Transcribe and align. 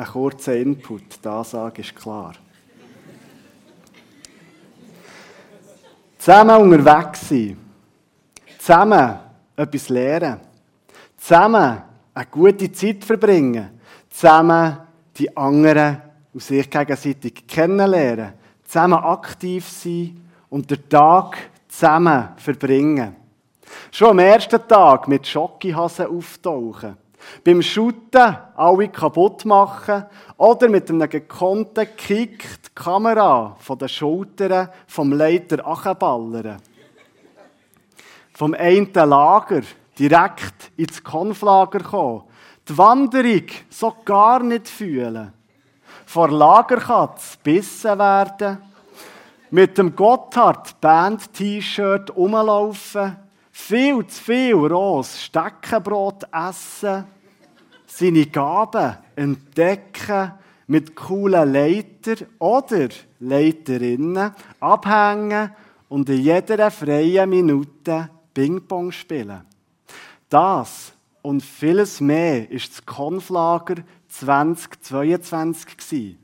Ein 0.00 0.06
kurzer 0.06 0.56
Input, 0.56 1.22
die 1.22 1.28
Ansage 1.28 1.82
ist 1.82 1.94
klar. 1.94 2.32
Zusammen 6.16 6.56
unterwegs 6.56 7.28
sein. 7.28 7.58
Zusammen 8.58 9.18
etwas 9.54 9.90
lernen. 9.90 10.40
Zusammen 11.18 11.82
eine 12.14 12.26
gute 12.30 12.72
Zeit 12.72 13.04
verbringen. 13.04 13.78
Zusammen 14.08 14.78
die 15.18 15.36
anderen 15.36 16.00
aus 16.34 16.46
sich 16.46 16.70
gegenseitig 16.70 17.46
kennenlernen. 17.46 18.32
Zusammen 18.64 19.04
aktiv 19.04 19.68
sein 19.68 20.18
und 20.48 20.70
den 20.70 20.88
Tag 20.88 21.36
zusammen 21.68 22.30
verbringen. 22.38 23.16
Schon 23.90 24.08
am 24.08 24.18
ersten 24.20 24.66
Tag 24.66 25.08
mit 25.08 25.26
Schokihasen 25.26 26.06
auftauchen. 26.06 26.96
Beim 27.44 27.62
Shooten 27.62 28.36
alle 28.56 28.88
kaputt 28.88 29.44
machen 29.44 30.04
oder 30.36 30.68
mit 30.68 30.90
einem 30.90 31.08
gekonnten 31.08 31.88
Kick 31.96 32.62
die 32.64 32.74
Kamera 32.74 33.56
von 33.58 33.78
den 33.78 33.88
Schultern 33.88 34.68
vom 34.86 35.12
Leiter 35.12 35.66
anballern. 35.66 36.60
Vom 38.34 38.54
einen 38.54 38.92
Lager 38.92 39.62
direkt 39.98 40.72
ins 40.76 41.02
Konflager 41.02 41.80
kommen. 41.80 42.24
Die 42.68 42.76
Wanderung 42.76 43.46
so 43.68 43.94
gar 44.04 44.42
nicht 44.42 44.68
fühlen. 44.68 45.32
Vor 46.06 46.28
Lagerkatz 46.28 47.36
bissen 47.42 47.98
werden. 47.98 48.58
Mit 49.50 49.76
dem 49.76 49.94
Gotthard 49.94 50.80
Band 50.80 51.32
T-Shirt 51.32 52.14
rumlaufen 52.16 53.16
viel 53.50 54.06
zu 54.06 54.22
viel 54.22 54.54
rohes 54.54 55.22
Steckenbrot 55.22 56.24
essen, 56.32 57.04
seine 57.90 58.26
Gaben 58.26 58.96
entdecken, 59.16 60.32
mit 60.66 60.94
coolen 60.94 61.52
Leiter 61.52 62.24
oder 62.38 62.88
Leiterinnen 63.18 64.32
abhängen 64.60 65.50
und 65.88 66.08
in 66.08 66.20
jeder 66.20 66.70
freien 66.70 67.28
Minute 67.28 68.08
Ping-Pong 68.32 68.92
spielen. 68.92 69.40
Das 70.28 70.92
und 71.22 71.42
vieles 71.42 72.00
mehr 72.00 72.48
ist 72.48 72.70
das 72.70 72.86
Konflager 72.86 73.82
2022 74.08 75.76
gewesen. 75.76 76.18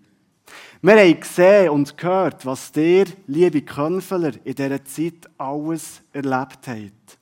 Wir 0.81 0.97
haben 0.97 1.21
gesehen 1.21 1.71
und 1.71 1.99
gehört, 1.99 2.47
was 2.47 2.71
der, 2.71 3.07
liebe 3.27 3.63
Könfeler, 3.63 4.33
in 4.45 4.55
dieser 4.55 4.85
Zeit 4.85 5.29
alles 5.37 6.03
erlebt 6.13 6.69
habt. 6.69 7.16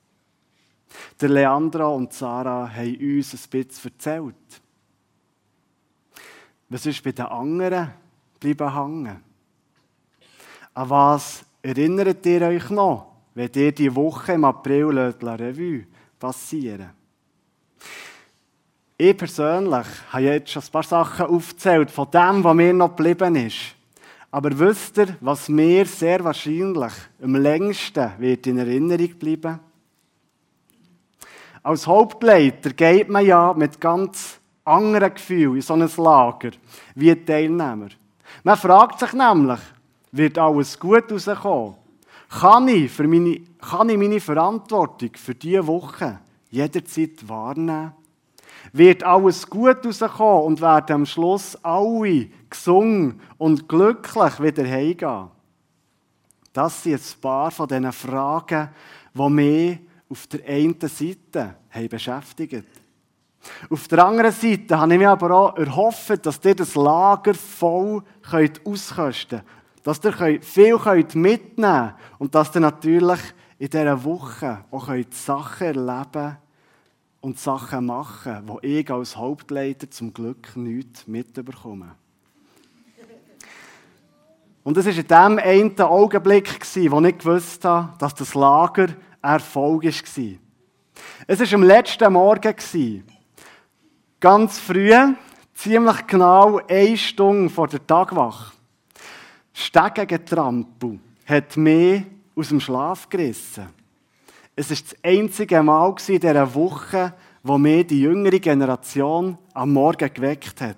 Der 1.19 1.29
Leandro 1.29 1.95
und 1.95 2.13
Sarah 2.13 2.69
haben 2.69 2.97
uns 2.97 3.33
ein 3.33 3.49
bisschen 3.49 3.91
erzählt. 3.91 4.61
Was 6.69 6.85
ist 6.85 7.03
bei 7.03 7.11
den 7.11 7.25
anderen 7.25 7.93
bleiben 8.39 8.73
hängen? 8.73 9.23
An 10.73 10.89
was 10.89 11.45
erinnert 11.61 12.25
ihr 12.25 12.41
euch 12.41 12.69
noch, 12.69 13.13
wenn 13.33 13.51
ihr 13.55 13.71
die 13.71 13.95
Woche 13.95 14.33
im 14.33 14.45
April 14.45 15.13
La 15.19 15.35
Revue 15.35 15.85
passieren 16.19 16.89
Ich 18.97 19.15
persönlich 19.15 19.87
habe 20.09 20.23
jetzt 20.23 20.51
schon 20.51 20.63
ein 20.63 20.71
paar 20.71 20.83
Sachen 20.83 21.27
aufgezählt 21.27 21.91
von 21.91 22.09
dem, 22.11 22.43
was 22.43 22.55
mir 22.55 22.73
noch 22.73 22.95
geblieben 22.95 23.35
ist. 23.35 23.75
Aber 24.31 24.57
wisst 24.57 24.97
ihr, 24.97 25.15
was 25.21 25.47
mir 25.47 25.85
sehr 25.85 26.23
wahrscheinlich 26.23 26.93
am 27.21 27.35
längsten 27.35 28.11
wird 28.17 28.47
in 28.47 28.57
Erinnerung 28.57 29.15
bleiben? 29.15 29.59
Als 31.65 31.87
Hauptleiter 31.87 32.73
geht 32.73 33.09
man 33.09 33.25
ja 33.25 33.51
mit 33.51 33.81
ganz 33.81 34.39
anderen 34.65 35.11
Gefühlen 35.11 35.55
in 35.55 35.61
so 35.63 35.73
ein 35.73 35.89
Lager 35.97 36.51
wie 36.93 37.15
die 37.15 37.25
Teilnehmer. 37.25 37.87
Man 38.43 38.55
fragt 38.55 38.99
sich 38.99 39.13
nämlich, 39.13 39.59
wird 40.11 40.37
alles 40.37 40.79
gut 40.79 41.11
rauskommen? 41.11 41.73
Kann 42.29 42.67
ich, 42.67 42.91
für 42.91 43.07
meine, 43.07 43.41
kann 43.67 43.89
ich 43.89 43.97
meine 43.97 44.19
Verantwortung 44.19 45.09
für 45.15 45.33
diese 45.33 45.65
Woche 45.65 46.19
jederzeit 46.51 47.27
wahrnehmen? 47.27 47.93
Wird 48.71 49.03
alles 49.03 49.49
gut 49.49 49.83
rauskommen 49.83 50.43
und 50.43 50.61
werden 50.61 50.93
am 50.93 51.05
Schluss 51.07 51.57
alle 51.63 52.27
gesungen 52.47 53.19
und 53.39 53.67
glücklich 53.67 54.39
wieder 54.39 54.67
heimgehen? 54.67 55.29
Das 56.53 56.83
sind 56.83 56.93
ein 56.93 57.21
paar 57.21 57.49
von 57.49 57.67
diesen 57.67 57.91
Fragen, 57.91 58.69
die 59.15 59.29
mich 59.31 59.79
auf 60.09 60.27
der 60.27 60.47
einen 60.47 60.79
Seite 60.79 61.55
haben 61.69 61.89
beschäftigt. 61.89 62.65
Auf 63.69 63.87
der 63.87 64.05
anderen 64.05 64.31
Seite 64.31 64.79
habe 64.79 64.93
ich 64.93 64.99
mir 64.99 65.09
aber 65.09 65.31
auch 65.31 65.57
erhofft, 65.57 66.25
dass 66.25 66.43
ihr 66.43 66.55
das 66.55 66.75
Lager 66.75 67.33
voll 67.33 68.03
auskosten 68.65 69.39
könnt. 69.39 69.43
Dass 69.83 70.03
ihr 70.03 70.41
viel 70.41 70.77
mitnehmen 71.13 71.43
könnt 71.53 71.93
und 72.17 72.33
dass 72.33 72.55
ihr 72.55 72.61
natürlich 72.61 73.19
in 73.59 73.69
dieser 73.69 74.03
Woche 74.03 74.65
auch 74.71 74.89
Sachen 75.11 75.67
erleben 75.67 76.37
und 77.21 77.39
Sachen 77.39 77.85
machen 77.85 78.43
wo 78.45 78.59
ich 78.61 78.89
als 78.91 79.15
Hauptleiter 79.15 79.89
zum 79.89 80.13
Glück 80.13 80.55
nichts 80.55 81.07
mitbekomme. 81.07 81.95
Und 84.63 84.77
es 84.77 84.85
war 84.85 84.93
in 84.93 85.37
dem 85.37 85.45
einen 85.45 85.79
Augenblick, 85.79 86.59
wo 86.89 87.01
ich 87.01 87.17
gewusst 87.17 87.63
habe, 87.65 87.93
dass 87.99 88.15
das 88.15 88.33
Lager 88.33 88.87
Erfolg 89.25 89.83
war. 89.83 90.23
Es 91.27 91.39
war 91.39 91.53
am 91.53 91.63
letzten 91.63 92.13
Morgen. 92.13 93.03
Ganz 94.19 94.59
früh, 94.59 94.93
ziemlich 95.53 96.07
genau 96.07 96.59
eine 96.67 96.97
Stunde 96.97 97.49
vor 97.49 97.67
der 97.67 97.85
Tagwache. 97.85 98.53
Stegengetrampel 99.53 100.99
hat 101.25 101.57
mich 101.57 102.03
aus 102.35 102.49
dem 102.49 102.59
Schlaf 102.59 103.09
gerissen. 103.09 103.69
Es 104.55 104.69
war 104.69 104.77
das 104.77 104.95
einzige 105.03 105.63
Mal 105.63 105.95
in 106.07 106.19
dieser 106.19 106.53
Woche, 106.53 107.13
wo 107.43 107.57
mich 107.57 107.87
die 107.87 108.01
jüngere 108.01 108.39
Generation 108.39 109.37
am 109.53 109.73
Morgen 109.73 110.13
geweckt 110.13 110.61
hat. 110.61 110.77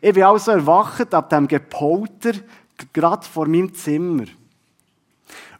Ich 0.00 0.14
bin 0.14 0.22
also 0.22 0.52
erwacht 0.52 1.12
ab 1.12 1.30
dem 1.30 1.48
Gepolter 1.48 2.32
gerade 2.92 3.26
vor 3.26 3.46
meinem 3.46 3.74
Zimmer. 3.74 4.24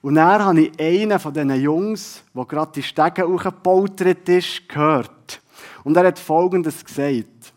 Und 0.00 0.14
dann 0.14 0.44
habe 0.44 0.60
ich 0.60 0.80
einen 0.80 1.18
von 1.18 1.32
diesen 1.32 1.60
Jungs, 1.60 2.22
der 2.32 2.44
gerade 2.44 2.72
die 2.72 2.82
Stege 2.82 3.26
hochgepoltert 3.26 4.28
ist, 4.28 4.68
gehört. 4.68 5.40
Und 5.82 5.96
er 5.96 6.06
hat 6.06 6.18
Folgendes 6.18 6.84
gesagt. 6.84 7.52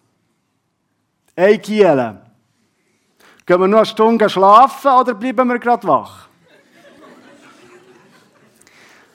Ey 1.36 1.58
Giele, 1.60 2.22
gehen 3.46 3.60
wir 3.60 3.68
noch 3.68 3.78
eine 3.78 3.86
Stunde 3.86 4.30
schlafen 4.30 4.92
oder 4.92 5.14
bleiben 5.14 5.48
wir 5.48 5.60
gerade 5.60 5.88
wach? 5.88 6.28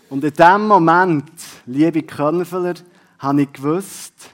Und 0.09 0.23
in 0.23 0.33
dem 0.33 0.69
Moment, 0.69 1.33
liebe 1.67 2.03
Könfeler, 2.03 2.75
habe 3.19 3.43
ich 3.43 3.53
gewusst, 3.53 4.31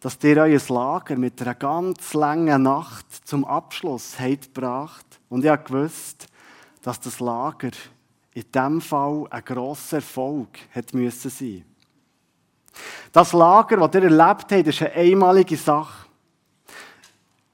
dass 0.00 0.18
ihr 0.22 0.38
euer 0.38 0.60
Lager 0.68 1.16
mit 1.16 1.40
einer 1.42 1.54
ganz 1.54 2.14
langen 2.14 2.62
Nacht 2.62 3.06
zum 3.26 3.44
Abschluss 3.44 4.18
habt 4.18 4.54
gebracht. 4.54 5.06
Und 5.28 5.44
ich 5.44 5.50
habe 5.50 5.64
gewusst, 5.64 6.28
dass 6.82 7.00
das 7.00 7.20
Lager 7.20 7.70
in 8.36 8.44
diesem 8.52 8.80
Fall 8.82 9.26
ein 9.30 9.44
grosser 9.46 9.96
Erfolg 9.96 10.48
hat 10.74 10.92
müssen 10.92 11.30
sein. 11.30 11.64
Das 13.10 13.32
Lager, 13.32 13.78
das 13.78 13.94
ihr 13.94 14.02
erlebt 14.02 14.52
habt, 14.52 14.52
ist 14.52 14.82
eine 14.82 14.92
einmalige 14.92 15.56
Sache. 15.56 16.06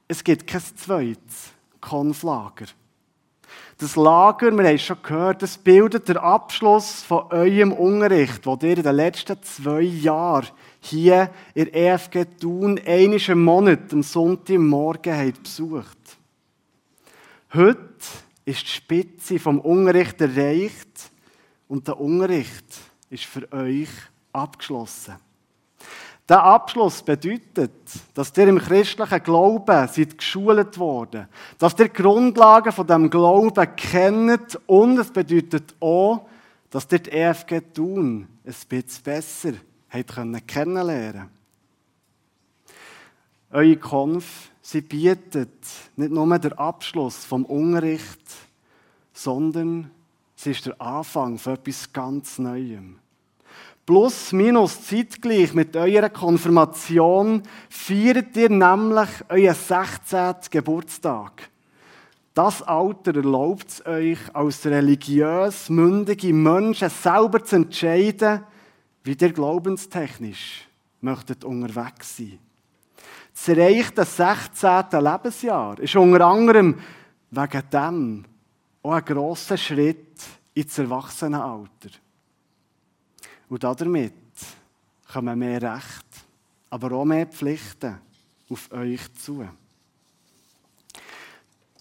Es 0.09 0.21
gibt 0.21 0.45
kein 0.45 0.61
zweites 0.61 1.53
Konflager. 1.79 2.65
Das 3.77 3.95
Lager, 3.95 4.51
wir 4.51 4.65
haben 4.65 4.75
es 4.75 4.81
schon 4.81 5.01
gehört, 5.01 5.41
das 5.41 5.57
bildet 5.57 6.09
den 6.09 6.17
Abschluss 6.17 7.01
von 7.03 7.27
eurem 7.31 7.71
Unterricht, 7.71 8.45
den 8.45 8.59
ihr 8.61 8.77
in 8.77 8.83
den 8.83 8.95
letzten 8.95 9.41
zwei 9.41 9.81
Jahren 9.81 10.49
hier 10.81 11.29
in 11.53 11.71
der 11.71 11.93
EFG 11.93 12.25
Thun 12.41 12.77
einmal 12.85 13.35
Monat 13.35 13.93
am 13.93 14.03
Sonntagmorgen 14.03 15.17
habt 15.17 15.43
besucht. 15.43 15.97
Heute 17.53 17.87
ist 18.45 18.63
die 18.63 18.67
Spitze 18.67 19.39
vom 19.39 19.59
Unterricht 19.59 20.19
erreicht 20.21 21.11
und 21.67 21.87
der 21.87 21.99
Unterricht 21.99 22.65
ist 23.09 23.25
für 23.25 23.51
euch 23.51 23.89
abgeschlossen. 24.31 25.15
Der 26.27 26.41
Abschluss 26.41 27.03
bedeutet, 27.03 27.71
dass 28.13 28.35
ihr 28.37 28.47
im 28.47 28.57
christlichen 28.57 29.23
Glauben 29.23 29.87
seid 29.87 30.17
geschult 30.17 30.77
worden, 30.77 31.27
dass 31.57 31.77
ihr 31.77 31.89
die 31.89 31.93
Grundlagen 31.93 32.71
von 32.71 32.87
dem 32.87 33.09
Glauben 33.09 33.75
kennt 33.75 34.57
und 34.67 34.97
es 34.97 35.11
bedeutet 35.11 35.75
auch, 35.81 36.27
dass 36.69 36.87
ihr 36.91 36.99
die 36.99 37.11
EFG 37.11 37.61
tun 37.73 38.27
ein 38.45 38.55
bisschen 38.69 39.03
besser 39.03 39.53
habt 39.89 40.47
kennenlernen 40.47 41.29
Eure 43.51 43.77
Konf 43.77 44.49
Sie 44.65 44.79
bietet 44.79 45.51
nicht 45.97 46.13
nur 46.13 46.39
den 46.39 46.53
Abschluss 46.53 47.25
vom 47.25 47.43
Unterricht, 47.43 48.21
sondern 49.11 49.91
sie 50.35 50.51
ist 50.51 50.65
der 50.65 50.81
Anfang 50.81 51.37
von 51.37 51.55
etwas 51.55 51.91
ganz 51.91 52.39
Neuem. 52.39 52.95
plus 53.85 54.31
minus 54.31 54.85
zeitgleich 54.85 55.53
mit 55.53 55.75
eurer 55.75 56.09
Konfirmation 56.09 57.43
feiert 57.69 58.37
ihr 58.37 58.49
nämlich 58.49 59.09
euren 59.27 59.53
16. 59.53 60.35
Geburtstag. 60.49 61.49
Das 62.33 62.61
Alter 62.61 63.17
erlaubt 63.17 63.67
es 63.67 63.85
euch, 63.85 64.33
als 64.33 64.65
religiös 64.65 65.69
mündige 65.69 66.33
Menschen 66.33 66.89
selber 66.89 67.43
zu 67.43 67.57
entscheiden, 67.57 68.43
wie 69.03 69.17
ihr 69.19 69.33
glaubenstechnisch 69.33 70.69
möchtet 71.01 71.43
unterwegs 71.43 72.15
sein. 72.15 72.39
Das 73.33 73.47
erreichte 73.47 74.05
16. 74.05 74.85
Lebensjahr 74.91 75.79
ist 75.79 75.95
unter 75.95 76.25
anderem 76.25 76.79
wegen 77.31 77.69
dem 77.71 78.25
auch 78.83 78.91
ein 78.91 79.05
grosser 79.05 79.57
Schritt 79.57 80.21
ins 80.53 80.77
Erwachsenenalter. 80.77 81.89
Und 83.49 83.63
damit 83.63 84.13
kommen 85.11 85.39
mehr 85.39 85.61
Recht, 85.61 86.05
aber 86.69 86.91
auch 86.91 87.05
mehr 87.05 87.25
Pflichten 87.25 87.99
auf 88.49 88.71
euch 88.71 89.13
zu. 89.15 89.47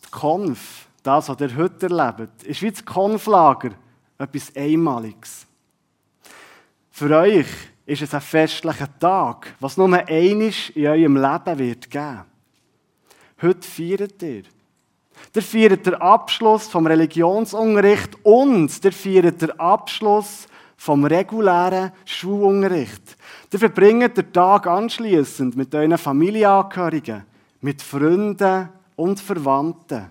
Die 0.04 0.10
Konf, 0.10 0.86
das, 1.02 1.28
was 1.28 1.40
ihr 1.40 1.56
heute 1.56 1.86
erlebt, 1.86 2.44
ist 2.44 2.62
wie 2.62 2.70
das 2.70 2.84
Konflager 2.84 3.72
etwas 4.18 4.54
Einmaliges. 4.56 5.46
Für 6.90 7.16
euch 7.18 7.46
ist 7.86 8.02
es 8.02 8.14
ein 8.14 8.20
festlicher 8.20 8.88
Tag, 8.98 9.54
was 9.60 9.76
nur 9.76 9.92
einisch 9.92 10.70
in 10.70 10.86
eurem 10.86 11.16
Leben 11.16 11.58
wird 11.58 11.90
geben. 11.90 12.24
Heute 13.40 13.66
feiert 13.66 14.22
ihr. 14.22 14.42
Der 15.34 15.42
feiert 15.42 15.86
den 15.86 15.94
Abschluss 15.94 16.68
vom 16.68 16.86
Religionsunterricht 16.86 18.16
und 18.22 18.82
der 18.84 18.92
feiert 18.92 19.42
den 19.42 19.58
Abschluss 19.58 20.46
vom 20.76 21.04
regulären 21.04 21.92
Schulunterricht. 22.04 23.16
Der 23.52 23.58
verbringt 23.58 24.16
den 24.16 24.32
Tag 24.32 24.66
anschließend 24.66 25.56
mit 25.56 25.74
euren 25.74 25.98
Familienangehörigen, 25.98 27.24
mit 27.60 27.82
Freunden 27.82 28.68
und 28.96 29.20
Verwandten. 29.20 30.10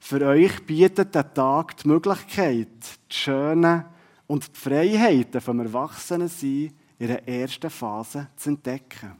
Für 0.00 0.26
euch 0.26 0.64
bietet 0.64 1.14
der 1.14 1.32
Tag 1.32 1.76
die 1.78 1.88
Möglichkeit, 1.88 2.68
die 3.10 3.14
schönen 3.14 3.84
und 4.26 4.48
die 4.48 4.58
Freiheiten 4.58 5.40
vom 5.40 5.60
Erwachsenensein 5.60 6.72
in 6.98 7.06
der 7.06 7.28
ersten 7.28 7.70
Phase 7.70 8.28
zu 8.36 8.50
entdecken. 8.50 9.16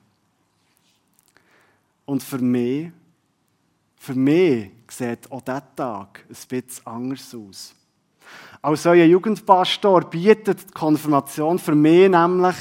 Und 2.04 2.22
für 2.22 2.38
mich, 2.38 2.90
für 3.96 4.14
mich 4.14 4.70
sieht 4.88 5.30
auch 5.30 5.40
dieser 5.40 5.74
Tag 5.74 6.24
ein 6.28 6.48
bisschen 6.48 6.86
anders 6.86 7.34
aus. 7.34 7.74
Als 8.62 8.86
euer 8.86 9.04
Jugendpastor 9.04 10.02
bietet 10.08 10.68
die 10.70 10.72
Konfirmation 10.72 11.58
für 11.58 11.74
mich 11.74 12.08
nämlich 12.08 12.56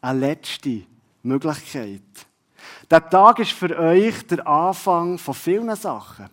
eine 0.00 0.18
letzte 0.18 0.82
Möglichkeit. 1.22 2.02
Der 2.90 3.08
Tag 3.08 3.38
ist 3.38 3.52
für 3.52 3.76
euch 3.78 4.26
der 4.26 4.46
Anfang 4.46 5.18
von 5.18 5.34
vielen 5.34 5.74
Sachen. 5.76 6.28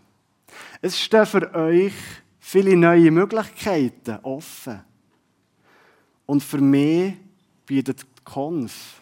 Es 0.81 0.99
stehen 0.99 1.25
für 1.25 1.53
euch 1.53 1.93
viele 2.39 2.75
neue 2.75 3.11
Möglichkeiten 3.11 4.19
offen. 4.23 4.81
Und 6.27 6.43
für 6.43 6.59
mich 6.59 7.15
bietet 7.65 8.05
Konf 8.23 9.01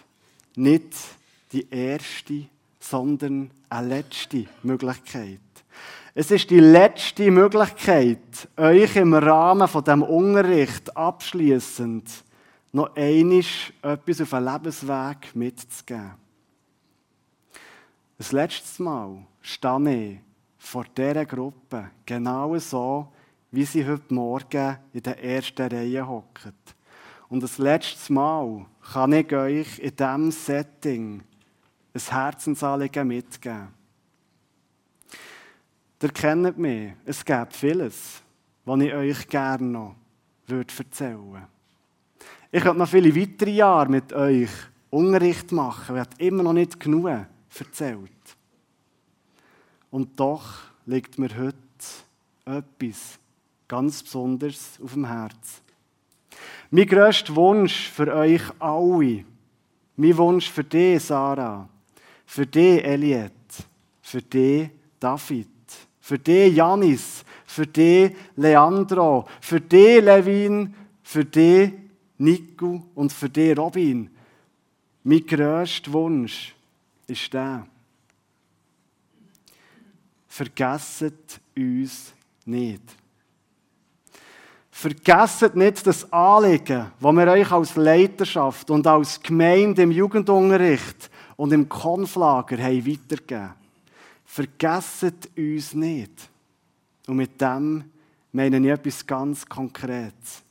nicht 0.55 0.93
die 1.51 1.67
erste, 1.69 2.45
sondern 2.79 3.51
eine 3.67 3.87
letzte 3.87 4.45
Möglichkeit. 4.63 5.39
Es 6.13 6.31
ist 6.31 6.49
die 6.49 6.59
letzte 6.61 7.29
Möglichkeit, 7.29 8.47
euch 8.55 8.95
im 8.95 9.13
Rahmen 9.15 9.67
von 9.67 9.83
dem 9.83 10.01
Unterricht 10.03 10.95
abschließend 10.95 12.09
noch 12.71 12.95
einisch 12.95 13.73
etwas 13.81 14.21
auf 14.21 14.33
einen 14.33 14.45
Lebensweg 14.45 15.35
mitzugeben. 15.35 16.13
Das 18.17 18.31
letzte 18.31 18.83
Mal 18.83 19.25
stehe 19.41 20.09
ich 20.11 20.19
vor 20.57 20.85
dieser 20.95 21.25
Gruppe 21.25 21.89
genau 22.05 22.57
so, 22.59 23.07
wie 23.51 23.65
sie 23.65 23.85
heute 23.85 24.13
Morgen 24.13 24.77
in 24.93 25.03
der 25.03 25.21
ersten 25.21 25.67
Reihe 25.67 26.07
hockt. 26.07 26.74
Und 27.29 27.41
das 27.41 27.57
letzte 27.57 28.13
Mal 28.13 28.65
kann 28.93 29.13
ich 29.13 29.33
euch 29.33 29.79
in 29.79 29.95
diesem 29.95 30.31
Setting 30.31 31.23
ein 31.93 32.01
Herzensanliegen 32.01 33.07
mitgeben. 33.07 33.69
Ihr 36.01 36.11
kennt 36.11 36.59
mich. 36.59 36.93
Es 37.03 37.25
gibt 37.25 37.55
vieles, 37.55 38.21
was 38.63 38.79
ich 38.79 38.93
euch 38.93 39.27
gerne 39.27 39.65
noch 39.65 39.95
erzählen 40.47 41.31
würde. 41.31 41.47
Ich 42.51 42.61
könnte 42.61 42.77
noch 42.77 42.87
viele 42.87 43.15
weitere 43.15 43.49
Jahre 43.49 43.89
mit 43.89 44.13
euch 44.13 44.51
Unterricht 44.91 45.51
machen. 45.51 45.97
Ich 45.97 46.27
immer 46.27 46.43
noch 46.43 46.53
nicht 46.53 46.79
genug 46.79 47.09
erzählt. 47.57 48.11
Und 49.89 50.19
doch 50.19 50.45
liegt 50.85 51.17
mir 51.17 51.35
heute 51.35 51.57
etwas 52.45 53.17
ganz 53.67 54.03
Besonderes 54.03 54.79
auf 54.83 54.93
dem 54.93 55.05
Herzen. 55.05 55.64
Mein 56.75 56.87
grösster 56.87 57.33
Wunsch 57.37 57.87
für 57.89 58.13
euch 58.13 58.41
alle, 58.59 59.23
mein 59.95 60.17
Wunsch 60.17 60.51
für 60.51 60.65
dich, 60.65 61.01
Sarah, 61.01 61.69
für 62.25 62.45
dich, 62.45 62.83
Eliette, 62.83 63.63
für 64.01 64.21
dich, 64.21 64.71
David, 64.99 65.47
für 66.01 66.19
dich, 66.19 66.53
Janis, 66.53 67.23
für 67.45 67.65
dich, 67.65 68.13
Leandro, 68.35 69.25
für 69.39 69.61
dich, 69.61 70.03
Levin, 70.03 70.75
für 71.01 71.23
dich, 71.23 71.71
Nico 72.17 72.83
und 72.93 73.13
für 73.13 73.29
dich, 73.29 73.57
Robin. 73.57 74.09
Mein 75.05 75.25
grösster 75.25 75.93
Wunsch 75.93 76.53
ist 77.07 77.33
der. 77.33 77.65
Vergesset 80.27 81.39
uns 81.55 82.13
nicht. 82.45 83.04
Vergesst 84.77 85.55
nicht 85.55 85.87
das 85.87 86.11
Anliegen, 86.11 86.91
das 86.99 87.15
wir 87.15 87.27
euch 87.27 87.49
als 87.49 87.77
Leiterschaft 87.77 88.69
und 88.69 88.85
als 88.85 89.21
Gemeinde 89.23 89.83
im 89.83 89.91
Jugendunterricht 89.91 91.09
und 91.37 91.53
im 91.53 91.69
Konflager 91.69 92.57
haben 92.57 92.85
weitergegeben. 92.85 93.53
Vergesst 94.25 95.29
uns 95.37 95.73
nicht. 95.73 96.29
Und 97.07 97.15
mit 97.15 97.39
dem 97.39 97.85
meine 98.33 98.57
ich 98.57 98.65
etwas 98.65 99.07
ganz 99.07 99.45
Konkretes. 99.45 100.43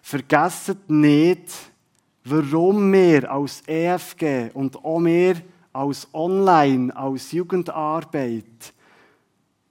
Vergesst 0.00 0.88
nicht, 0.88 1.52
warum 2.24 2.90
wir 2.94 3.30
als 3.30 3.62
EFG 3.66 4.52
und 4.54 4.82
auch 4.82 5.00
wir 5.00 5.36
als 5.74 6.08
Online, 6.14 6.96
als 6.96 7.30
Jugendarbeit, 7.32 8.72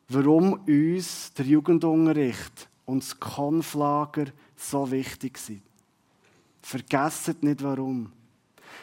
warum 0.10 0.54
uns 0.68 1.34
der 1.34 1.46
Jugendunterricht 1.48 2.70
und 2.89 3.03
das 3.03 3.19
Konflager 3.19 4.25
so 4.55 4.89
wichtig 4.89 5.38
sind. 5.38 5.62
Vergesst 6.62 7.43
nicht 7.43 7.63
warum. 7.63 8.12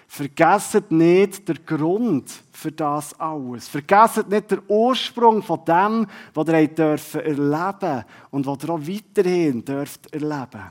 Vergesst 0.07 0.91
nicht 0.91 1.49
den 1.49 1.67
Grund 1.67 2.31
für 2.53 2.71
das 2.71 3.19
alles. 3.19 3.69
Vergesst 3.69 4.29
nicht 4.29 4.51
den 4.53 4.63
Ursprung 4.69 5.43
von 5.43 5.65
dem, 5.65 6.07
was 6.33 6.49
ihr 6.49 6.69
dürfen 6.69 7.21
erleben 7.21 8.05
und 8.31 8.47
was 8.47 8.63
ihr 8.63 8.71
auch 8.71 8.81
weiterhin 8.81 9.65
dürft 9.65 10.13
erleben. 10.13 10.71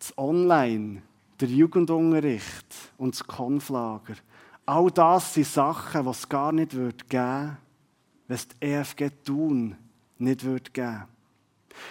Das 0.00 0.18
Online, 0.18 1.00
der 1.40 1.48
Jugendunterricht 1.48 2.74
und 2.98 3.14
das 3.14 3.24
Konflager, 3.24 4.14
all 4.66 4.90
das 4.90 5.34
sind 5.34 5.46
Sachen, 5.46 6.02
die 6.02 6.10
es 6.10 6.28
gar 6.28 6.52
nicht 6.52 6.72
geben 6.72 6.84
würde 7.08 7.63
es 8.28 8.48
die 8.48 8.66
EFG 8.66 9.10
tun 9.24 9.76
nicht 10.18 10.44
würde 10.44 10.70
geben. 10.70 11.04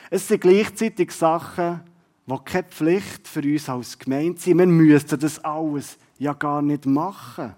Es 0.09 0.27
sind 0.27 0.41
gleichzeitig 0.41 1.11
Sachen, 1.11 1.81
die 2.25 2.37
keine 2.45 2.63
Pflicht 2.63 3.27
für 3.27 3.41
uns 3.41 3.69
als 3.69 3.99
Gemeinde 3.99 4.39
sind. 4.39 4.57
Wir 4.57 4.65
müssten 4.65 5.19
das 5.19 5.43
alles 5.43 5.97
ja 6.17 6.33
gar 6.33 6.61
nicht 6.61 6.85
machen. 6.85 7.53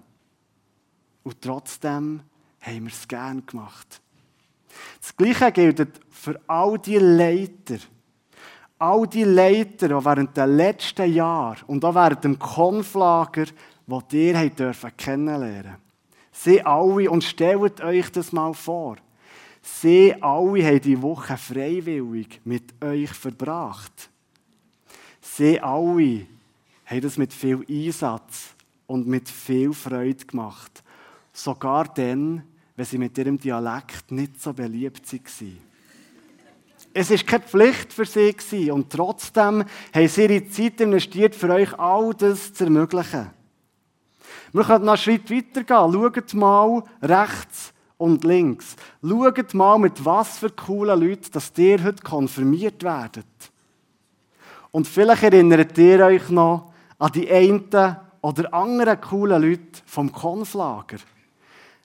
Und 1.22 1.40
trotzdem 1.40 2.20
haben 2.60 2.84
wir 2.84 2.92
es 2.92 3.06
gern 3.06 3.46
gemacht. 3.46 4.00
Das 5.00 5.16
Gleiche 5.16 5.52
gilt 5.52 6.00
für 6.10 6.40
all 6.46 6.78
die 6.78 6.98
Leiter. 6.98 7.78
All 8.78 9.06
die 9.06 9.24
Leiter, 9.24 9.88
die 9.88 10.04
während 10.04 10.36
den 10.36 10.56
letzten 10.56 11.10
Jahren 11.10 11.64
und 11.66 11.84
auch 11.84 11.94
während 11.94 12.24
dem 12.24 12.38
Konflager, 12.38 13.46
die 14.10 14.26
ihr 14.26 14.50
dürfen 14.50 14.96
kennenlernen 14.96 15.85
Sie 16.42 16.62
alle, 16.62 17.10
und 17.10 17.24
stellt 17.24 17.80
euch 17.80 18.10
das 18.12 18.32
mal 18.32 18.52
vor, 18.52 18.96
Sie 19.62 20.14
alle 20.20 20.64
haben 20.64 20.80
die 20.80 21.02
Woche 21.02 21.36
freiwillig 21.36 22.40
mit 22.44 22.80
euch 22.82 23.10
verbracht. 23.10 24.10
Sie 25.20 25.60
alle 25.60 26.26
haben 26.84 27.00
das 27.00 27.18
mit 27.18 27.32
viel 27.32 27.64
Einsatz 27.68 28.54
und 28.86 29.08
mit 29.08 29.28
viel 29.28 29.72
Freude 29.72 30.24
gemacht. 30.24 30.84
Sogar 31.32 31.92
dann, 31.92 32.44
wenn 32.76 32.84
sie 32.86 32.98
mit 32.98 33.18
ihrem 33.18 33.38
Dialekt 33.38 34.12
nicht 34.12 34.40
so 34.40 34.52
beliebt 34.52 35.12
waren. 35.12 35.58
Es 36.94 37.10
ist 37.10 37.26
keine 37.26 37.44
Pflicht 37.44 37.92
für 37.92 38.06
sie 38.06 38.70
und 38.70 38.90
trotzdem 38.90 39.64
haben 39.92 40.08
sie 40.08 40.22
ihre 40.22 40.48
Zeit 40.48 40.80
investiert, 40.80 41.34
für 41.34 41.50
euch 41.50 41.76
all 41.76 42.14
das 42.14 42.54
zu 42.54 42.64
ermöglichen. 42.64 43.35
Wir 44.56 44.64
können 44.64 44.86
noch 44.86 44.92
einen 44.94 45.02
Schritt 45.02 45.30
weiter 45.30 45.64
gehen. 45.64 45.92
Schaut 46.14 46.32
mal 46.32 46.82
rechts 47.02 47.74
und 47.98 48.24
links. 48.24 48.74
Schaut 49.06 49.52
mal, 49.52 49.78
mit 49.78 50.02
was 50.02 50.38
für 50.38 50.48
coolen 50.48 50.98
Leuten, 50.98 51.30
dass 51.30 51.52
ihr 51.58 51.84
heute 51.84 52.02
konfirmiert 52.02 52.82
werdet. 52.82 53.26
Und 54.70 54.88
vielleicht 54.88 55.24
erinnert 55.24 55.76
ihr 55.76 56.06
euch 56.06 56.30
noch 56.30 56.72
an 56.98 57.12
die 57.12 57.30
einen 57.30 57.68
oder 58.22 58.54
anderen 58.54 58.98
coolen 58.98 59.42
Leute 59.42 59.82
vom 59.84 60.10
Konflager. 60.10 61.00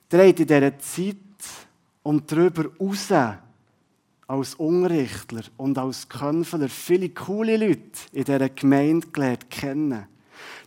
Die 0.10 0.18
haben 0.18 0.30
in 0.30 0.36
dieser 0.36 0.80
Zeit 0.80 1.18
und 2.04 2.32
darüber 2.32 2.70
raus 2.80 3.10
als 4.28 4.56
Unrichtler 4.56 5.44
und 5.58 5.78
als 5.78 6.08
Könfler 6.08 6.70
viele 6.70 7.10
coole 7.10 7.58
Leute 7.58 8.00
in 8.14 8.24
dieser 8.24 8.48
Gemeinde 8.48 9.08
gelernt 9.08 9.50
kennen. 9.50 10.08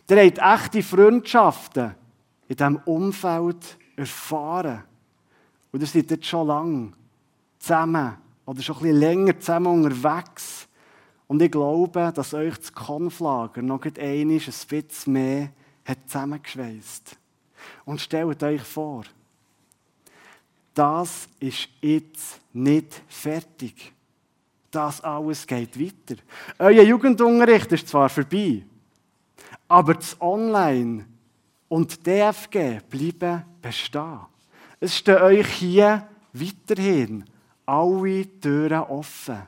Die 0.07 0.13
haben 0.13 0.61
echte 0.61 0.83
Freundschaften 0.83 1.95
in 2.47 2.55
diesem 2.55 2.77
Umfeld 2.85 3.77
erfahren. 3.95 4.83
Und 5.71 5.81
ihr 5.81 5.87
seid 5.87 6.11
jetzt 6.11 6.25
schon 6.25 6.47
lange 6.47 6.91
zusammen 7.57 8.15
oder 8.45 8.61
schon 8.61 8.75
ein 8.77 8.81
bisschen 8.83 8.99
länger 8.99 9.39
zusammen 9.39 9.83
unterwegs. 9.83 10.67
Und 11.27 11.41
ich 11.41 11.51
glaube, 11.51 12.11
dass 12.13 12.33
euch 12.35 12.55
das 12.57 12.71
Konflager 12.71 13.61
noch 13.61 13.83
einmal 13.83 14.35
ein 14.35 14.37
bisschen 14.37 15.13
mehr 15.13 15.49
hat 15.83 15.97
zusammengeschweißt. 16.05 17.17
Und 17.85 17.99
stellt 17.99 18.43
euch 18.43 18.61
vor, 18.61 19.05
das 20.75 21.27
ist 21.39 21.69
jetzt 21.81 22.39
nicht 22.53 23.01
fertig. 23.07 23.91
Das 24.69 25.01
alles 25.01 25.47
geht 25.47 25.79
weiter. 25.79 26.21
Euer 26.59 26.83
Jugendunterricht 26.83 27.71
ist 27.71 27.87
zwar 27.87 28.09
vorbei, 28.09 28.63
aber 29.67 29.95
das 29.95 30.19
Online 30.21 31.05
und 31.67 32.05
DFG 32.05 32.79
bleiben 32.89 33.43
bestehen. 33.61 34.19
Es 34.79 34.97
stehen 34.97 35.21
euch 35.21 35.47
hier 35.47 36.07
weiterhin 36.33 37.25
alle 37.65 38.39
Türen 38.39 38.81
offen. 38.81 39.41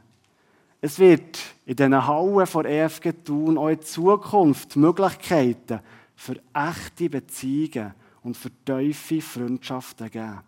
Es 0.82 1.00
wird 1.00 1.40
in 1.66 1.76
diesen 1.76 2.08
Hallen 2.08 2.48
von 2.48 2.66
EFG 2.66 3.12
tun 3.24 3.58
auch 3.58 3.70
in 3.70 3.82
Zukunft 3.82 4.76
Möglichkeiten 4.76 5.80
für 6.16 6.40
echte 6.54 7.10
Beziehungen 7.10 7.94
und 8.24 8.38
für 8.38 8.52
tiefe 8.66 9.22
Freundschaften 9.22 10.10
geben. 10.10 10.42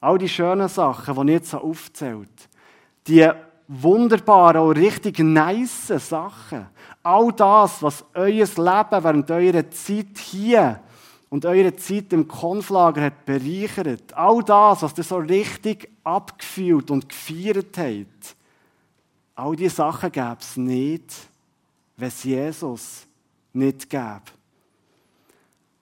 All 0.00 0.18
die 0.18 0.28
schönen 0.28 0.68
Sachen, 0.68 1.14
die 1.14 1.32
ich 1.32 1.38
jetzt 1.38 1.54
aufzählt 1.54 2.48
die 3.06 3.30
wunderbaren 3.68 4.62
und 4.62 4.76
richtig 4.76 5.18
nice 5.20 5.88
Sachen, 5.88 6.66
all 7.02 7.32
das, 7.32 7.82
was 7.82 8.04
euer 8.14 8.46
Leben 8.46 9.04
während 9.04 9.30
eurer 9.30 9.70
Zeit 9.70 10.18
hier 10.18 10.80
und 11.30 11.44
eure 11.46 11.74
Zeit 11.76 12.12
im 12.12 12.28
Konflager 12.28 13.02
hat 13.02 13.24
bereichert, 13.24 14.12
all 14.14 14.42
das, 14.42 14.82
was 14.82 14.96
ihr 14.96 15.04
so 15.04 15.16
richtig 15.16 15.88
abgefühlt 16.04 16.90
und 16.90 17.08
gefeiert 17.08 17.76
habt, 17.78 18.36
all 19.34 19.56
diese 19.56 19.76
Sachen 19.76 20.12
gäbe 20.12 20.36
es 20.40 20.56
nicht, 20.56 21.14
wenn 21.96 22.08
es 22.08 22.24
Jesus 22.24 23.06
nicht 23.52 23.88
gäbe. 23.88 24.22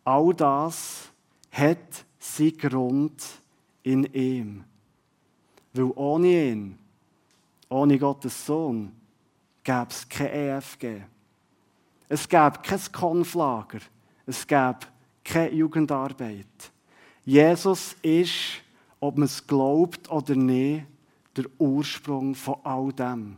All 0.04 0.34
das 0.34 1.10
hat 1.50 2.04
seinen 2.18 2.58
Grund 2.58 3.22
in 3.82 4.04
ihm. 4.04 4.64
Weil 5.74 5.92
ohne 5.94 6.28
ihn, 6.28 6.78
ohne 7.72 7.98
Gottes 7.98 8.46
Sohn, 8.46 8.92
gäbe 9.64 9.86
es 9.88 10.08
kein 10.08 10.28
EFG. 10.28 11.02
Es 12.08 12.28
gäbe 12.28 12.58
kein 12.62 12.80
Konflager. 12.92 13.78
Es 14.26 14.46
gäbe 14.46 14.80
keine 15.24 15.52
Jugendarbeit. 15.52 16.46
Jesus 17.24 17.96
ist, 18.02 18.62
ob 19.00 19.16
man 19.16 19.26
es 19.26 19.46
glaubt 19.46 20.10
oder 20.10 20.34
nicht, 20.34 20.86
der 21.36 21.46
Ursprung 21.58 22.34
von 22.34 22.56
all 22.62 22.92
dem. 22.92 23.36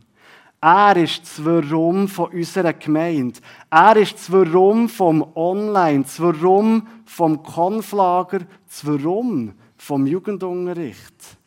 Er 0.61 0.97
ist 0.97 1.21
das 1.21 1.45
Warum 1.45 2.07
von 2.07 2.31
unserer 2.31 2.73
Gemeinde. 2.73 3.39
Er 3.69 3.95
ist 3.97 4.15
das 4.15 4.31
Warum 4.31 4.89
vom 4.89 5.25
Online, 5.35 6.03
das 6.03 6.19
Warum 6.19 6.87
vom 7.05 7.41
Konflager, 7.43 8.39
das 8.67 8.85
Warum 8.85 9.53
vom 9.77 10.07
Jugendunterricht. 10.07 11.37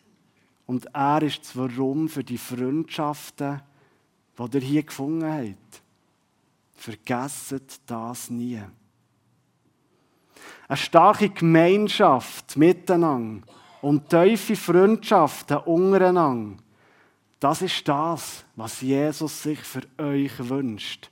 Und 0.68 0.84
er 0.94 1.22
ist 1.22 1.40
das 1.40 1.56
Warum 1.56 2.10
für 2.10 2.22
die 2.22 2.36
Freundschaften, 2.36 3.62
die 4.38 4.56
ihr 4.58 4.60
hier 4.60 4.82
gefunden 4.82 5.24
habt. 5.24 5.82
Vergesst 6.74 7.80
das 7.86 8.28
nie. 8.28 8.60
Eine 10.68 10.76
starke 10.76 11.30
Gemeinschaft 11.30 12.58
miteinander 12.58 13.46
und 13.80 14.10
tiefe 14.10 14.56
Freundschaften 14.56 15.56
untereinander, 15.56 16.62
das 17.40 17.62
ist 17.62 17.88
das, 17.88 18.44
was 18.54 18.82
Jesus 18.82 19.42
sich 19.42 19.60
für 19.60 19.84
euch 19.96 20.38
wünscht. 20.50 21.10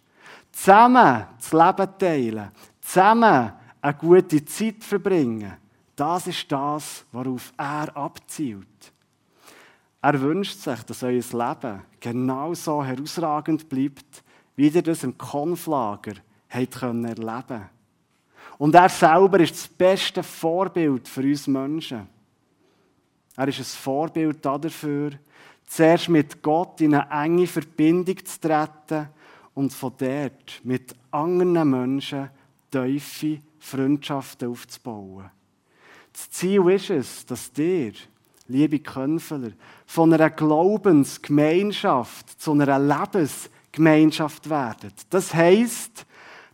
Zusammen 0.52 1.28
das 1.38 1.52
Leben 1.54 1.98
teilen, 1.98 2.50
zusammen 2.82 3.52
eine 3.80 3.94
gute 3.94 4.44
Zeit 4.44 4.84
verbringen, 4.84 5.56
das 5.94 6.26
ist 6.26 6.52
das, 6.52 7.06
worauf 7.10 7.54
er 7.56 7.96
abzielt. 7.96 8.92
Er 10.02 10.20
wünscht 10.20 10.58
sich, 10.58 10.82
dass 10.82 11.02
euer 11.02 11.12
Leben 11.12 11.82
genauso 12.00 12.84
herausragend 12.84 13.68
bleibt, 13.68 14.22
wie 14.54 14.68
ihr 14.68 14.82
das 14.82 15.04
im 15.04 15.16
Konflager 15.18 16.14
habt 16.48 16.82
erleben 16.82 17.68
Und 18.58 18.74
er 18.74 18.88
selber 18.88 19.40
ist 19.40 19.54
das 19.54 19.68
beste 19.68 20.22
Vorbild 20.22 21.08
für 21.08 21.22
uns 21.22 21.46
Menschen. 21.46 22.08
Er 23.36 23.48
ist 23.48 23.58
ein 23.58 23.64
Vorbild 23.64 24.44
dafür, 24.44 25.12
zuerst 25.66 26.08
mit 26.08 26.42
Gott 26.42 26.80
in 26.80 26.94
eine 26.94 27.24
enge 27.24 27.46
Verbindung 27.46 28.24
zu 28.24 28.40
treten 28.40 29.08
und 29.54 29.72
von 29.72 29.92
dort 29.98 30.60
mit 30.64 30.94
anderen 31.10 31.68
Menschen 31.68 32.30
tiefe 32.70 33.40
Freundschaften 33.58 34.50
aufzubauen. 34.50 35.30
Das 36.12 36.30
Ziel 36.30 36.70
ist 36.70 36.90
es, 36.90 37.26
dass 37.26 37.52
dir, 37.52 37.92
liebe 38.48 38.78
Könfeler, 38.78 39.50
von 39.86 40.12
einer 40.12 40.30
Glaubensgemeinschaft 40.30 42.40
zu 42.40 42.52
einer 42.52 42.78
Lebensgemeinschaft 42.78 44.48
werdet. 44.48 44.94
Das 45.10 45.34
heisst, 45.34 46.06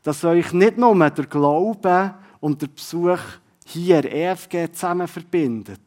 dass 0.03 0.25
euch 0.25 0.53
nicht 0.53 0.79
nur 0.79 1.11
der 1.11 1.27
Glaube 1.27 2.15
und 2.41 2.63
der 2.63 2.69
Besuch 2.69 3.21
hier 3.65 4.05
EFG 4.05 4.73
zusammen 4.73 5.07
verbindet, 5.07 5.81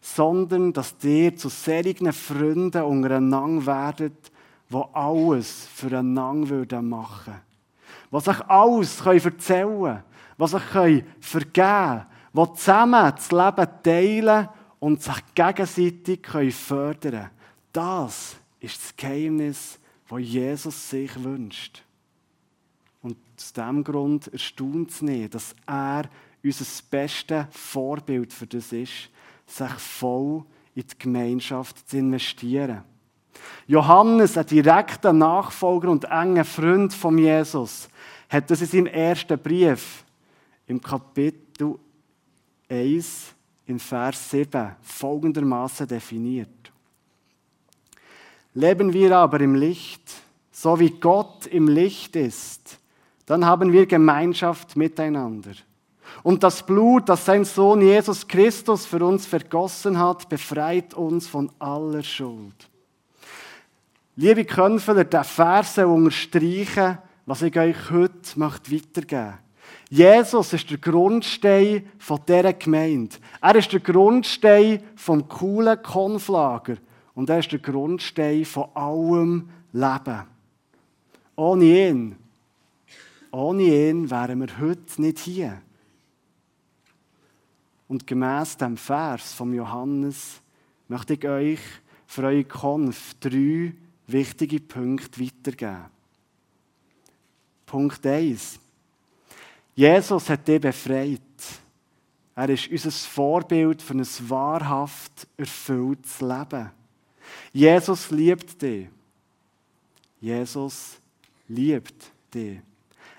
sondern 0.00 0.72
dass 0.72 0.94
ihr 1.02 1.36
zu 1.36 1.48
solchen 1.48 2.12
Freunden 2.12 2.82
untereinander 2.82 3.66
werdet, 3.66 4.32
die 4.70 4.82
alles 4.92 5.68
füreinander 5.74 6.82
machen 6.82 7.26
würden. 7.26 7.40
Was 8.10 8.24
sich 8.24 8.40
alles 8.46 9.04
erzählen 9.04 9.82
können, 9.82 10.02
was 10.38 10.52
sich 10.52 10.62
vergeben 11.20 11.52
können, 11.52 12.06
die 12.32 12.54
zusammen 12.54 13.12
das 13.14 13.30
Leben 13.30 13.68
teilen 13.82 14.48
und 14.80 15.02
sich 15.02 15.16
gegenseitig 15.34 16.26
fördern 16.54 17.00
können. 17.00 17.30
Das 17.72 18.36
ist 18.60 18.82
das 18.82 18.96
Geheimnis, 18.96 19.78
das 20.08 20.20
Jesus 20.20 20.90
sich 20.90 21.22
wünscht. 21.22 21.82
Und 23.02 23.16
aus 23.36 23.52
diesem 23.52 23.84
Grund 23.84 24.32
erstaunt 24.32 24.90
es 24.90 25.02
nicht, 25.02 25.34
dass 25.34 25.54
er 25.66 26.04
unser 26.42 26.64
bestes 26.90 27.46
Vorbild 27.50 28.32
für 28.32 28.46
das 28.46 28.72
ist, 28.72 29.10
sich 29.46 29.72
voll 29.72 30.44
in 30.74 30.84
die 30.86 30.98
Gemeinschaft 30.98 31.88
zu 31.88 31.98
investieren. 31.98 32.82
Johannes, 33.66 34.36
ein 34.36 34.46
direkter 34.46 35.12
Nachfolger 35.12 35.90
und 35.90 36.04
enger 36.04 36.44
Freund 36.44 36.92
von 36.92 37.18
Jesus, 37.18 37.88
hat 38.28 38.50
das 38.50 38.60
in 38.60 38.66
seinem 38.66 38.86
ersten 38.86 39.38
Brief 39.38 40.04
im 40.66 40.80
Kapitel 40.80 41.78
1 42.68 43.34
in 43.68 43.78
Vers 43.78 44.30
7 44.30 44.76
folgendermaßen 44.82 45.86
definiert. 45.86 46.48
Leben 48.54 48.92
wir 48.92 49.16
aber 49.16 49.40
im 49.40 49.54
Licht, 49.54 50.02
so 50.50 50.80
wie 50.80 50.90
Gott 50.90 51.46
im 51.46 51.68
Licht 51.68 52.16
ist, 52.16 52.78
dann 53.26 53.44
haben 53.44 53.72
wir 53.72 53.86
Gemeinschaft 53.86 54.74
miteinander. 54.74 55.52
Und 56.22 56.42
das 56.42 56.64
Blut, 56.64 57.08
das 57.10 57.26
sein 57.26 57.44
Sohn 57.44 57.82
Jesus 57.82 58.26
Christus 58.26 58.86
für 58.86 59.04
uns 59.04 59.26
vergossen 59.26 59.98
hat, 59.98 60.28
befreit 60.28 60.94
uns 60.94 61.28
von 61.28 61.52
aller 61.58 62.02
Schuld. 62.02 62.70
Liebe 64.16 64.44
Könfeler, 64.46 65.04
der 65.04 65.24
Verse 65.24 65.86
unterstreichen, 65.86 66.98
was 67.26 67.42
ich 67.42 67.56
euch 67.56 67.90
heute 67.90 68.40
weitergeben 68.40 68.94
möchte. 68.96 69.47
Jesus 69.90 70.52
ist 70.52 70.70
der 70.70 70.78
Grundstein 70.78 71.90
von 71.98 72.20
dieser 72.26 72.52
Gemeinde. 72.52 73.16
Er 73.40 73.54
ist 73.56 73.72
der 73.72 73.80
Grundstein 73.80 74.82
vom 74.96 75.26
coolen 75.28 75.82
Konflager. 75.82 76.76
Und 77.14 77.30
er 77.30 77.38
ist 77.38 77.50
der 77.50 77.58
Grundstein 77.58 78.44
von 78.44 78.68
allem 78.74 79.48
Leben. 79.72 80.22
Ohne 81.36 81.64
ihn, 81.64 82.16
ohne 83.30 83.62
ihn 83.62 84.10
wären 84.10 84.40
wir 84.40 84.60
heute 84.60 85.00
nicht 85.00 85.20
hier. 85.20 85.62
Und 87.88 88.06
gemäß 88.06 88.56
dem 88.58 88.76
Vers 88.76 89.32
von 89.32 89.54
Johannes 89.54 90.42
möchte 90.88 91.14
ich 91.14 91.26
euch 91.26 91.60
für 92.06 92.24
eure 92.24 92.44
Konf 92.44 93.14
drei 93.20 93.72
wichtige 94.06 94.60
Punkte 94.60 95.24
weitergeben. 95.24 95.86
Punkt 97.64 98.06
1. 98.06 98.60
Jesus 99.78 100.28
hat 100.28 100.48
dich 100.48 100.60
befreit. 100.60 101.20
Er 102.34 102.48
ist 102.48 102.68
unser 102.68 102.90
Vorbild 102.90 103.80
für 103.80 103.94
ein 103.94 104.06
wahrhaft 104.28 105.28
erfülltes 105.36 106.20
Leben. 106.20 106.72
Jesus 107.52 108.10
liebt 108.10 108.60
dich. 108.60 108.88
Jesus 110.20 110.98
liebt 111.46 112.10
dich. 112.34 112.58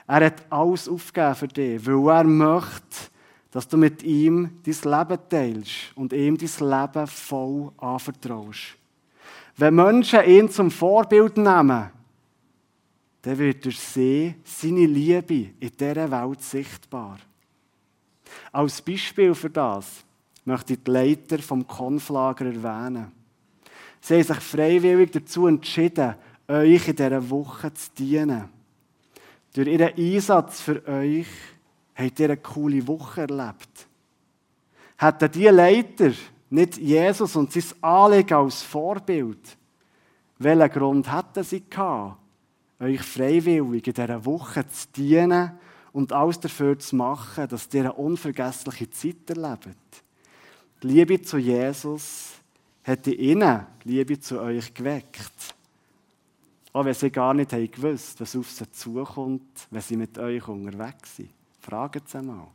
Er 0.05 0.25
hat 0.25 0.43
alles 0.49 0.89
aufgegeben 0.89 1.35
für 1.35 1.47
dich, 1.47 1.87
weil 1.87 2.09
er 2.09 2.23
möchte, 2.25 3.07
dass 3.51 3.65
du 3.65 3.77
mit 3.77 4.03
ihm 4.03 4.59
dein 4.61 4.91
Leben 4.91 5.19
teilst 5.29 5.95
und 5.95 6.11
ihm 6.11 6.37
dein 6.37 6.69
Leben 6.69 7.07
voll 7.07 7.71
anvertraust. 7.77 8.75
Wenn 9.55 9.75
Menschen 9.75 10.25
ihn 10.25 10.49
zum 10.49 10.71
Vorbild 10.71 11.37
nehmen, 11.37 11.89
dann 13.21 13.37
wird 13.37 13.65
er 13.65 13.71
sehen, 13.71 14.35
seine 14.43 14.85
Liebe 14.85 15.51
in 15.59 15.71
dieser 15.77 16.09
Welt 16.09 16.41
sichtbar. 16.41 17.19
Als 18.51 18.81
Beispiel 18.81 19.35
für 19.35 19.49
das 19.49 20.03
möchte 20.45 20.73
ich 20.73 20.83
die 20.83 20.91
Leiter 20.91 21.39
vom 21.39 21.67
Konflager 21.67 22.45
erwähnen. 22.45 23.11
Sie 24.01 24.15
haben 24.15 24.23
sich 24.23 24.37
freiwillig 24.37 25.11
dazu 25.11 25.47
entschieden, 25.47 26.15
euch 26.47 26.87
in 26.87 26.95
dieser 26.95 27.29
Woche 27.29 27.73
zu 27.73 27.89
dienen. 27.97 28.49
Durch 29.53 29.67
ihren 29.67 29.93
Einsatz 29.93 30.61
für 30.61 30.85
euch 30.87 31.27
habt 31.95 32.19
ihr 32.19 32.27
eine 32.27 32.37
coole 32.37 32.87
Woche 32.87 33.21
erlebt. 33.21 33.87
Hätten 34.97 35.31
die 35.31 35.47
Leiter 35.47 36.11
nicht 36.49 36.77
Jesus 36.77 37.35
und 37.35 37.51
sein 37.51 37.63
Anliegen 37.81 38.33
als 38.33 38.63
Vorbild, 38.63 39.57
welchen 40.37 40.69
Grund 40.71 41.13
hätten 41.13 41.43
sie 41.43 41.63
gehabt, 41.69 42.17
euch 42.79 43.01
freiwillig 43.01 43.87
in 43.87 43.93
dieser 43.93 44.25
Woche 44.25 44.67
zu 44.67 44.87
dienen 44.95 45.51
und 45.91 46.13
alles 46.13 46.39
dafür 46.39 46.77
zu 46.79 46.95
machen, 46.95 47.47
dass 47.47 47.67
ihr 47.73 47.81
eine 47.81 47.93
unvergessliche 47.93 48.89
Zeit 48.89 49.29
erlebt? 49.29 50.03
Die 50.81 50.87
Liebe 50.87 51.21
zu 51.21 51.37
Jesus 51.37 52.31
hat 52.83 53.05
in 53.07 53.19
ihnen 53.19 53.65
die 53.83 53.89
Liebe 53.89 54.19
zu 54.19 54.39
euch 54.39 54.73
geweckt. 54.73 55.55
Auch 56.71 56.85
wenn 56.85 56.93
sie 56.93 57.09
gar 57.09 57.33
nicht 57.33 57.51
haben 57.51 57.69
gewusst, 57.69 58.21
was 58.21 58.35
auf 58.35 58.49
sie 58.49 58.71
zukommt, 58.71 59.67
wenn 59.71 59.81
sie 59.81 59.97
mit 59.97 60.17
euch 60.17 60.47
unterwegs 60.47 61.17
sind. 61.17 61.29
Fragen 61.59 62.01
Sie 62.05 62.21
mal. 62.21 62.47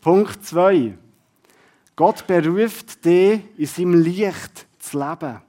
Punkt 0.00 0.44
2. 0.44 0.96
Gott 1.96 2.26
beruft 2.26 3.04
dich, 3.04 3.40
in 3.56 3.66
seinem 3.66 4.00
Licht 4.00 4.66
zu 4.78 4.98
leben. 4.98 5.40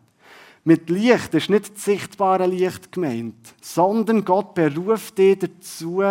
Mit 0.69 0.87
Licht 0.91 1.33
ist 1.33 1.49
nicht 1.49 1.73
das 1.73 1.83
sichtbare 1.83 2.45
Licht 2.45 2.91
gemeint, 2.91 3.55
sondern 3.59 4.23
Gott 4.23 4.53
beruft 4.53 5.17
dich 5.17 5.39
dazu, 5.39 6.03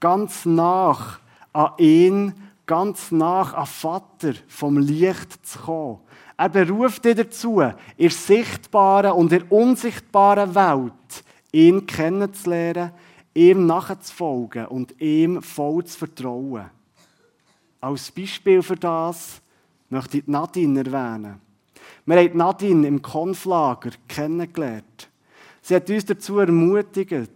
ganz 0.00 0.44
nach 0.44 1.18
an 1.54 1.70
ihn, 1.78 2.34
ganz 2.66 3.10
nach 3.10 3.54
an 3.54 3.64
Vater 3.64 4.34
vom 4.48 4.76
Licht 4.76 5.46
zu 5.46 5.60
kommen. 5.60 6.00
Er 6.36 6.50
beruft 6.50 7.06
dich 7.06 7.14
dazu, 7.14 7.62
in 7.62 7.74
der 7.98 8.10
sichtbaren 8.10 9.12
und 9.12 9.32
in 9.32 9.38
der 9.38 9.50
unsichtbaren 9.50 10.54
Welt 10.54 11.24
ihn 11.50 11.86
kennenzulernen, 11.86 12.92
ihm 13.32 13.64
nachzufolgen 13.64 14.66
und 14.66 15.00
ihm 15.00 15.40
voll 15.40 15.84
zu 15.86 16.00
vertrauen. 16.00 16.68
Als 17.80 18.10
Beispiel 18.10 18.62
für 18.62 18.76
das 18.76 19.40
möchte 19.88 20.18
ich 20.18 20.26
Nadine 20.26 20.80
erwähnen. 20.80 21.51
Wir 22.04 22.16
haben 22.16 22.36
Nadine 22.36 22.86
im 22.86 23.02
Konflager 23.02 23.90
kennengelernt. 24.08 25.08
Sie 25.60 25.74
hat 25.74 25.88
uns 25.88 26.04
dazu 26.04 26.38
ermutigt, 26.38 27.30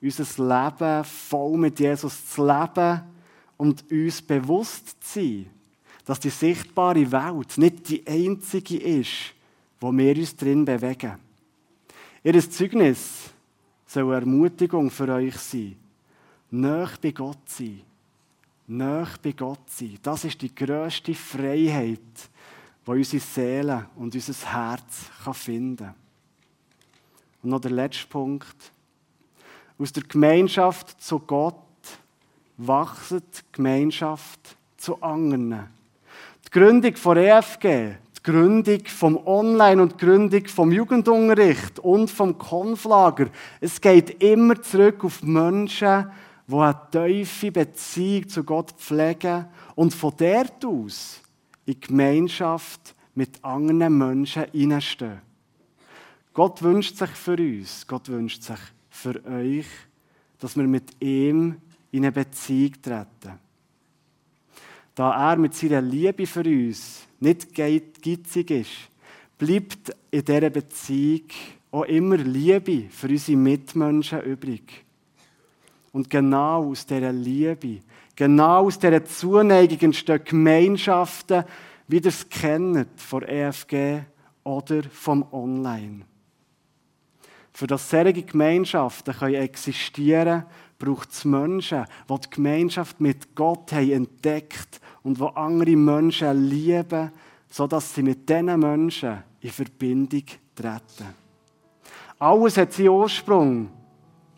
unser 0.00 0.24
Leben 0.24 1.04
voll 1.04 1.56
mit 1.56 1.80
Jesus 1.80 2.30
zu 2.30 2.46
leben 2.46 3.02
und 3.56 3.90
uns 3.90 4.22
bewusst 4.22 5.02
zu 5.02 5.20
sein, 5.20 5.46
dass 6.04 6.20
die 6.20 6.30
sichtbare 6.30 7.10
Welt 7.12 7.58
nicht 7.58 7.88
die 7.88 8.06
einzige 8.06 8.78
ist, 8.78 9.34
wo 9.80 9.92
wir 9.92 10.16
uns 10.16 10.36
drin 10.36 10.64
bewegen. 10.64 11.18
Ihr 12.22 12.50
Zeugnis 12.50 13.30
soll 13.86 14.04
eine 14.04 14.20
Ermutigung 14.20 14.90
für 14.90 15.08
euch 15.08 15.36
sein. 15.36 15.76
Nöch 16.50 16.96
bei 16.98 17.12
Gott 17.12 17.48
sein. 17.48 17.80
Nöch 18.66 19.16
bei 19.22 19.32
Gott 19.32 19.68
sein. 19.68 19.98
Das 20.02 20.24
ist 20.24 20.40
die 20.42 20.54
grösste 20.54 21.14
Freiheit, 21.14 21.98
die 22.86 22.90
unsere 22.90 23.22
Seele 23.22 23.86
und 23.96 24.14
unser 24.14 24.52
Herz 24.52 25.10
finden 25.32 25.76
kann. 25.76 25.94
Und 27.42 27.50
noch 27.50 27.60
der 27.60 27.70
letzte 27.70 28.06
Punkt. 28.06 28.72
Aus 29.78 29.92
der 29.92 30.02
Gemeinschaft 30.02 31.00
zu 31.00 31.18
Gott 31.18 31.54
wächst 32.58 33.12
die 33.12 33.52
Gemeinschaft 33.52 34.56
zu 34.76 35.00
anderen. 35.02 35.68
Die 36.46 36.50
Gründung 36.50 36.96
von 36.96 37.16
EFG, 37.16 37.94
die 38.16 38.22
Gründung 38.22 38.84
vom 38.84 39.26
Online 39.26 39.80
und 39.80 39.92
die 39.92 40.04
Gründung 40.04 40.46
vom 40.48 40.70
Jugendunterricht 40.70 41.78
und 41.78 42.10
vom 42.10 42.36
Konflager. 42.36 43.28
Es 43.60 43.80
geht 43.80 44.22
immer 44.22 44.60
zurück 44.60 45.04
auf 45.04 45.22
Menschen, 45.22 46.10
die 46.46 46.54
eine 46.54 46.78
tiefe 46.90 47.52
Beziehung 47.52 48.28
zu 48.28 48.44
Gott 48.44 48.72
pflegen 48.72 49.46
und 49.76 49.94
von 49.94 50.12
dort 50.18 50.64
aus 50.64 51.22
in 51.70 51.80
Gemeinschaft 51.80 52.94
mit 53.14 53.44
anderen 53.44 53.96
Menschen 53.96 54.44
hineinstehen. 54.52 55.20
Gott 56.32 56.62
wünscht 56.62 56.96
sich 56.96 57.10
für 57.10 57.36
uns, 57.36 57.86
Gott 57.86 58.08
wünscht 58.08 58.42
sich 58.42 58.58
für 58.88 59.24
euch, 59.24 59.66
dass 60.38 60.56
wir 60.56 60.64
mit 60.64 61.00
ihm 61.02 61.56
in 61.92 62.04
eine 62.04 62.12
Beziehung 62.12 62.80
treten. 62.80 63.38
Da 64.94 65.30
er 65.30 65.36
mit 65.36 65.54
seiner 65.54 65.80
Liebe 65.80 66.26
für 66.26 66.44
uns 66.44 67.06
nicht 67.20 67.54
gitzig 67.54 68.50
ist, 68.50 68.70
bleibt 69.38 69.94
in 70.10 70.24
dieser 70.24 70.50
Beziehung 70.50 71.28
auch 71.70 71.84
immer 71.84 72.16
Liebe 72.16 72.88
für 72.90 73.08
unsere 73.08 73.38
Mitmenschen 73.38 74.22
übrig. 74.22 74.84
Und 75.92 76.10
genau 76.10 76.70
aus 76.70 76.86
dieser 76.86 77.12
Liebe, 77.12 77.80
genau 78.20 78.66
aus 78.66 78.78
dieser 78.78 79.02
Zuneigung 79.02 79.80
entstehen 79.80 80.20
Gemeinschaften, 80.22 81.42
wie 81.88 81.96
ihr 81.96 82.06
es 82.06 82.28
kennt 82.28 83.00
von 83.00 83.22
EFG 83.22 84.02
oder 84.44 84.82
vom 84.92 85.24
Online. 85.32 86.02
Für 87.50 87.66
das 87.66 87.88
solche 87.88 88.22
Gemeinschaften 88.22 89.14
können 89.14 89.36
existieren 89.36 90.44
braucht 90.78 91.12
es 91.12 91.24
Menschen, 91.24 91.86
die 92.10 92.20
die 92.20 92.30
Gemeinschaft 92.30 93.00
mit 93.00 93.34
Gott 93.34 93.72
haben 93.72 93.90
entdeckt 93.90 94.82
und 95.02 95.18
die 95.18 95.36
andere 95.36 95.76
Menschen 95.76 96.46
lieben, 96.46 97.12
sodass 97.48 97.94
sie 97.94 98.02
mit 98.02 98.28
diesen 98.28 98.60
Menschen 98.60 99.22
in 99.40 99.50
Verbindung 99.50 100.24
treten. 100.54 101.14
Alles 102.18 102.58
hat 102.58 102.74
seinen 102.74 102.88
Ursprung 102.90 103.70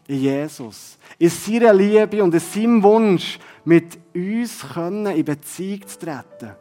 in 0.07 0.21
Jesus, 0.21 0.99
in 1.19 1.31
seiner 1.31 1.75
Liebe 1.75 2.23
und 2.23 2.33
in 2.33 2.41
seinem 2.41 2.83
Wunsch, 2.83 3.39
mit 3.65 3.99
uns 4.15 4.65
in 4.75 5.25
Beziehung 5.25 5.87
zu 5.87 5.99
treten. 5.99 6.57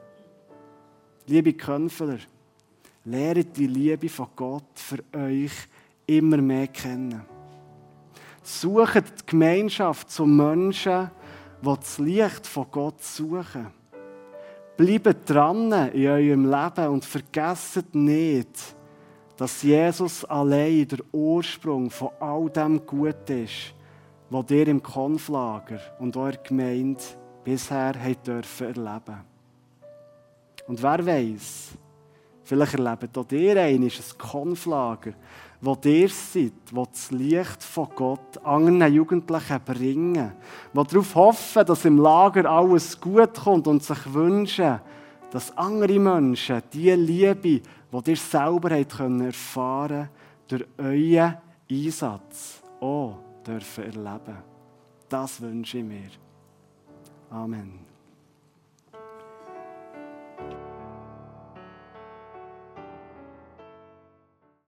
Liebe 1.27 1.53
Könfler, 1.53 2.19
lehrt 3.05 3.57
die 3.57 3.67
Liebe 3.67 4.09
von 4.09 4.27
Gott 4.35 4.63
für 4.75 5.03
euch 5.17 5.51
immer 6.05 6.37
mehr 6.37 6.67
kennen. 6.67 7.25
Sucht 8.43 8.95
die 8.95 9.25
Gemeinschaft 9.25 10.09
zu 10.09 10.25
Menschen, 10.25 11.09
die 11.61 11.65
das 11.65 11.99
Licht 11.99 12.45
von 12.47 12.67
Gott 12.71 13.03
suchen. 13.03 13.67
Bleibt 14.77 15.29
dran 15.29 15.71
in 15.93 16.07
eurem 16.07 16.49
Leben 16.49 16.87
und 16.87 17.05
vergesst 17.05 17.93
nicht, 17.93 18.75
dass 19.37 19.61
Jesus 19.61 20.25
allein 20.25 20.87
der 20.87 20.99
Ursprung 21.11 21.89
von 21.89 22.09
all 22.19 22.49
dem 22.49 22.85
Gut 22.85 23.29
ist, 23.29 23.73
was 24.31 24.49
ihr 24.49 24.67
im 24.69 24.81
Konflager 24.81 25.79
und 25.99 26.15
eurer 26.15 26.37
Gemeinde 26.37 27.03
bisher 27.43 27.93
habt 28.01 28.25
dürfen 28.25 28.67
erleben. 28.67 29.25
Und 30.67 30.81
wer 30.81 31.05
weiß, 31.05 31.71
vielleicht 32.41 32.75
erlebt 32.75 33.17
auch 33.17 33.29
ihr 33.29 33.61
ein 33.61 33.91
Konflager, 34.17 35.11
wo 35.59 35.77
ihr 35.83 36.07
seid, 36.07 36.53
wo 36.71 36.85
das 36.85 37.11
Licht 37.11 37.61
von 37.61 37.89
Gott 37.93 38.37
anderen 38.45 38.93
Jugendlichen 38.93 39.59
bringen, 39.65 40.31
die 40.73 40.81
darauf 40.81 41.13
hoffen, 41.13 41.65
dass 41.65 41.83
im 41.83 41.97
Lager 41.97 42.49
alles 42.49 42.99
gut 43.01 43.33
kommt 43.33 43.67
und 43.67 43.83
sich 43.83 44.13
wünschen, 44.13 44.79
dass 45.29 45.57
andere 45.57 45.99
Menschen 45.99 46.61
die 46.71 46.91
Liebe, 46.91 47.61
wo 47.91 48.01
ihr 48.05 48.15
selber 48.15 48.71
erfahren 48.71 50.09
durch 50.47 50.65
euren 50.77 51.35
Einsatz 51.69 52.61
auch 52.79 53.30
dürfen 53.45 53.83
erleben. 53.85 54.37
Das 55.09 55.41
wünsche 55.41 55.79
ich 55.79 55.83
mir. 55.83 56.09
Amen. 57.29 57.90